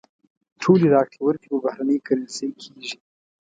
[0.61, 2.95] ټولې راکړې ورکړې په بهرنۍ کرنسۍ کېږي.